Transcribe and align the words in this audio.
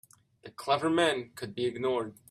The 0.41 0.49
clever 0.49 0.89
men 0.89 1.29
could 1.35 1.53
be 1.53 1.65
ignored. 1.67 2.15